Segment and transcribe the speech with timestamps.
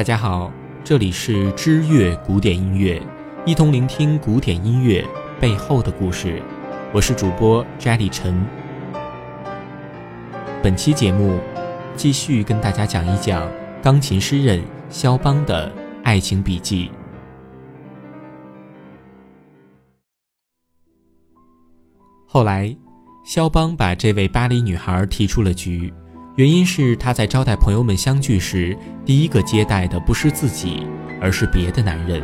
[0.00, 0.50] 大家好，
[0.82, 3.02] 这里是知乐古典音乐，
[3.44, 5.06] 一同聆听古典音乐
[5.38, 6.42] 背后的故事。
[6.90, 8.42] 我是主播 Jelly 陈。
[10.62, 11.38] 本期节目
[11.96, 13.46] 继续跟大家讲一讲
[13.82, 15.70] 钢琴诗人肖邦的
[16.02, 16.90] 爱情笔记。
[22.26, 22.74] 后来，
[23.22, 25.92] 肖邦把这位巴黎女孩提出了局。
[26.40, 30.86] 原因是他在招待朋友们相聚时，第一个接待的不是自己，
[31.20, 32.22] 而是别的男人。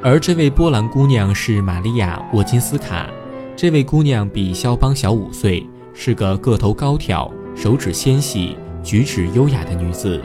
[0.00, 3.08] 而这位波兰姑娘是玛利亚·沃金斯卡。
[3.56, 10.22] 这位姑娘比肖邦小五岁，是个个头高挑、手指纤细、举止优雅的女子。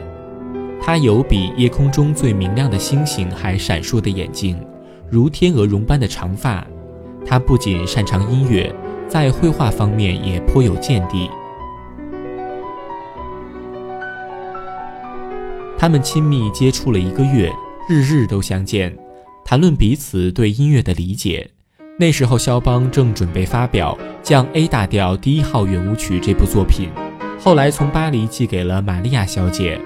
[0.79, 4.63] 她有比夜空中最明亮的星星还闪烁的眼睛，
[5.09, 6.63] 如天鹅绒般的长发。
[7.25, 8.71] 她不仅擅长音乐，
[9.07, 11.27] 在绘画方面也颇有见地。
[15.85, 17.47] 他们亲密接触了一个月，
[17.87, 18.91] 日日都相见，
[19.45, 21.47] 谈论彼此对音乐的理解。
[21.99, 26.89] 那时候，肖邦正准备发表降 A 大调第一号圆舞曲这部作品，
[27.39, 29.79] 后来从巴黎寄给了玛利亚小姐。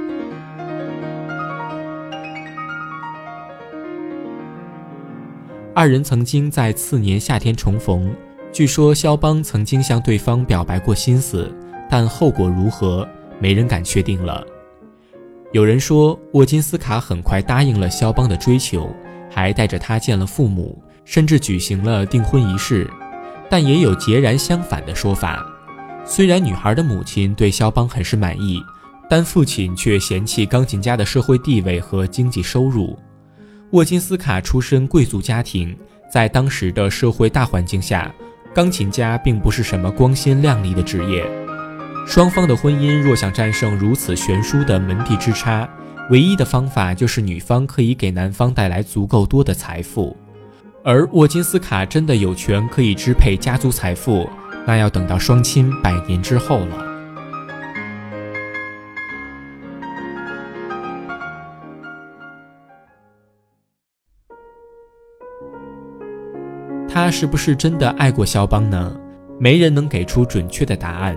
[5.75, 8.09] 二人曾经在次年夏天重逢，
[8.53, 11.53] 据说肖邦曾经向对方表白过心思，
[11.89, 13.05] 但后果如何，
[13.37, 14.41] 没人敢确定了。
[15.51, 18.95] 有人说，沃金斯卡很快答应了肖邦的追求，
[19.31, 22.87] 还带着他见了父母，甚至举行了订婚仪式。
[23.49, 25.43] 但也有截然相反的说法。
[26.05, 28.61] 虽然女孩的母亲对肖邦很是满意，
[29.09, 32.95] 但父亲却嫌弃钢琴家的社会地位和经济收入。
[33.71, 35.75] 沃金斯卡出身贵族家庭，
[36.11, 38.13] 在当时的社会大环境下，
[38.53, 41.27] 钢琴家并不是什么光鲜亮丽的职业。
[42.07, 45.69] 双方的婚姻若想战胜如此悬殊的门第之差，
[46.09, 50.17] 唯一的方法就是女方可以给男方带来足够多的财富。
[50.83, 54.27] 而沃金斯卡真的有权可以支配家族财富，
[54.65, 56.85] 那要等到双亲百年之后了。
[66.91, 68.99] 他是不是真的爱过肖邦呢？
[69.39, 71.15] 没人能给出准确的答案。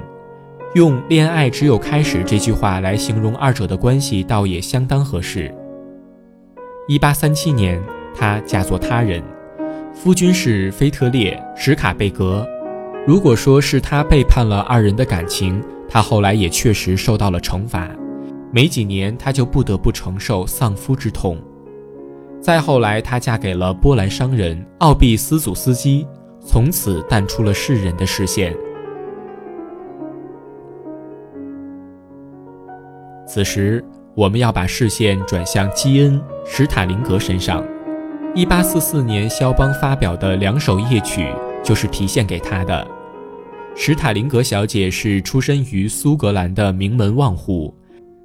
[0.75, 5.55] 用“恋爱只有开始”这句话来形容二者的关系，倒也相当合适。
[6.89, 7.79] 一八三七年，
[8.15, 9.23] 她嫁作他人，
[9.93, 12.49] 夫君是菲特烈·史卡贝格。
[13.07, 17.91] 如果说是他背叛了二人的感情，他后来也确实受到了惩罚。
[18.51, 21.37] 没几年，他就不得不承受丧夫之痛。
[22.41, 26.07] 再后来，她嫁给了波兰商人奥比斯祖斯基，
[26.41, 28.57] 从此淡出了世人的视线。
[33.35, 33.83] 此时，
[34.15, 37.65] 我们要把视线转向基恩·史塔林格身上。
[38.35, 41.27] 一八四四年，肖邦发表的两首夜曲
[41.65, 42.87] 就是题献给他的。
[43.75, 47.75] 史塔林格小姐是出身于苏格兰的名门望户，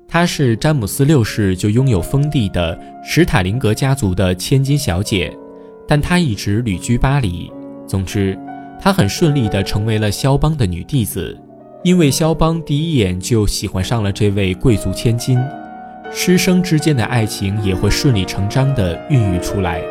[0.10, 5.34] 她是詹姆斯六世就拥有封地的史塔林格家族的千金小姐，
[5.88, 7.50] 但她一直旅居巴黎。
[7.88, 8.38] 总之，
[8.78, 11.40] 她很顺利地成为了肖邦的女弟子。
[11.88, 15.40] 因为肖邦第一眼就喜欢上了这位贵族千金，
[16.12, 19.82] 师生之间的爱情也会顺理成章地孕育出来。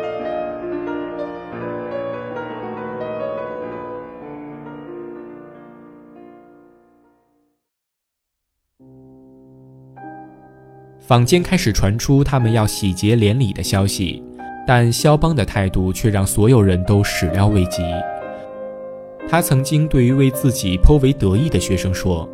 [10.99, 14.21] 坊间开始传出他们要喜结连理的消息，
[14.67, 17.81] 但肖邦的态度却让所有人都始料未及。
[19.29, 22.27] 他曾经对一位自己颇为得意的学生说：“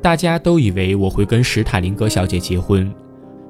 [0.00, 2.90] 大家都以为我会跟史塔林格小姐结婚，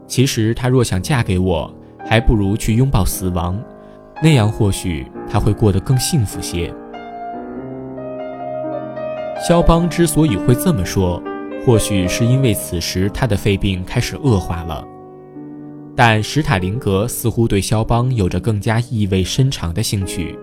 [0.08, 1.72] 其实她若想嫁给我，
[2.04, 3.56] 还不如去拥抱死亡，
[4.22, 6.72] 那样或许她会过得更幸福些。”
[9.46, 11.22] 肖邦之所以会这么说，
[11.64, 14.84] 或许是因为此时他的肺病开始恶化了，
[15.94, 20.38] 但史塔林格似乎对肖邦有着更加意味深长的兴趣。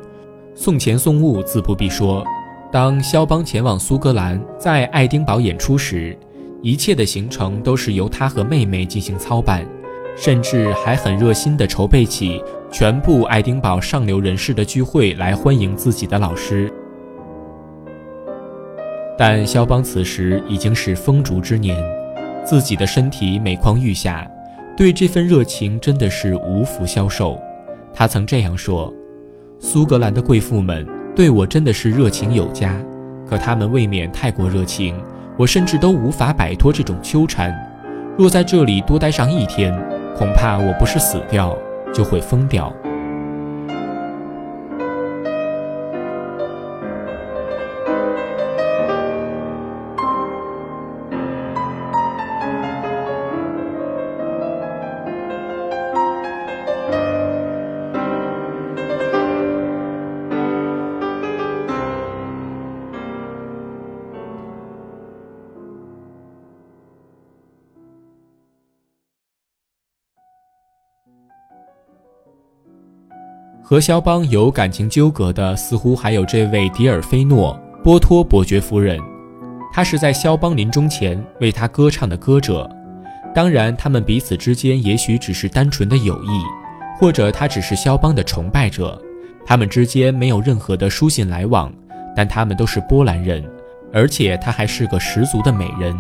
[0.54, 2.24] 送钱送物自不必说。
[2.72, 6.18] 当肖邦前往苏格兰，在爱丁堡演出时，
[6.62, 9.66] 一切的行程都是由他和妹妹进行操办，
[10.16, 16.72] 甚至还很热心地筹备起全部爱丁堡上流人士的聚会来欢迎自己的老师。
[19.18, 21.78] 但肖邦此时已经是风烛之年，
[22.46, 24.26] 自己的身体每况愈下，
[24.78, 27.38] 对这份热情真的是无福消受。
[27.94, 28.94] 他曾这样说。
[29.64, 30.86] 苏格兰的贵妇们
[31.16, 32.76] 对我真的是热情有加，
[33.30, 34.96] 可他们未免太过热情，
[35.38, 37.56] 我甚至都无法摆脱这种纠缠。
[38.18, 39.72] 若在这里多待上一天，
[40.18, 41.56] 恐怕我不是死掉，
[41.94, 42.74] 就会疯掉。
[73.72, 79.00] 和肖邦有感情纠葛的，似乎还有这位迪尔菲诺·波托伯爵夫人。
[79.72, 82.70] 她是在肖邦临终前为他歌唱的歌者。
[83.34, 86.42] 当然，他们彼此之间也许只是单纯的友谊，
[87.00, 89.02] 或者他只是肖邦的崇拜者。
[89.46, 91.72] 他们之间没有任何的书信来往，
[92.14, 93.42] 但他们都是波兰人，
[93.94, 95.98] 而且她还是个十足的美人。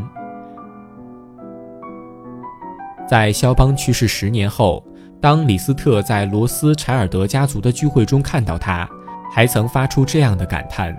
[3.08, 4.86] 在肖邦去世十年后。
[5.22, 8.90] 当李斯特在罗斯柴尔德家族的聚会中看到他，
[9.32, 10.98] 还曾发出这样的感叹：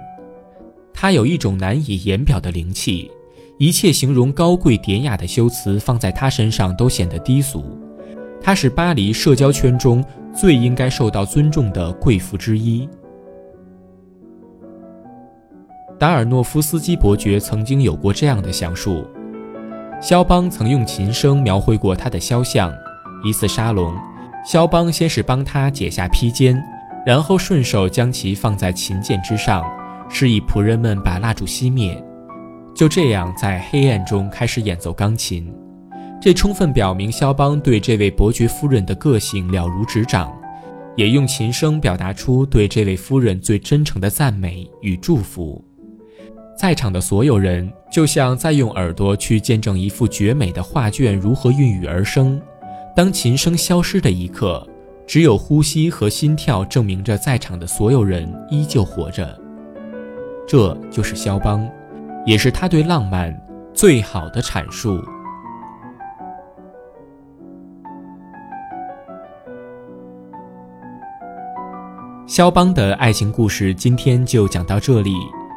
[0.95, 3.11] 他有一种难以言表的灵气，
[3.59, 7.65] 一切形容高贵典雅的修辞放在他身上都显得低俗。
[8.41, 12.89] 他是巴黎社交圈中最应该受到尊重的贵妇之一。
[15.99, 19.05] 达尔诺夫斯基伯爵曾经有过这样的详述：
[20.01, 22.73] 肖邦曾用琴声描绘过他的肖像，
[23.25, 23.93] 一次沙龙。
[24.45, 26.61] 肖邦先是帮他解下披肩，
[27.07, 29.65] 然后顺手将其放在琴键之上，
[30.09, 31.97] 示意仆人们把蜡烛熄灭。
[32.75, 35.53] 就这样，在黑暗中开始演奏钢琴。
[36.21, 40.33] 这充分表明肖邦对这位伯爵夫人的个性了如指掌，
[40.97, 45.65] 也用琴声表达出对这位夫人最真诚的赞美与祝福。
[46.59, 52.41] 在场的所有人就像在用耳朵去见证一幅绝美的画卷如何孕育而生。
[52.95, 54.67] 当琴声消失的一刻，
[55.07, 59.39] 只有呼吸和心跳证明着在场的所有人依旧活着。
[60.47, 61.67] 这就是肖邦，
[62.27, 63.35] 也是他对浪漫
[63.73, 65.03] 最好的阐述。
[72.27, 75.15] 肖邦的爱情故事今天就讲到这里，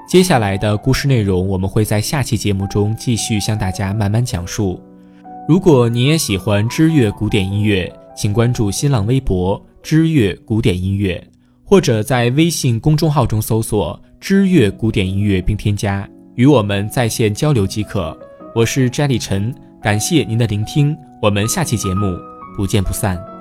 [0.08, 4.82] 接下来的故事内容我们会在下期节目中继续向大家慢慢讲述。
[5.48, 11.24] 如果你也喜欢知乐古典音乐，请关注新浪微博“知乐古典音乐”，
[11.64, 18.18] 或者在微信公众号中搜索“知乐古典音乐”并添加，与我们在线交流即可。
[18.56, 19.54] 我是 Jelly 陈，
[19.84, 22.18] 感谢您的聆听，我们下期节目
[22.58, 23.35] 不见不散。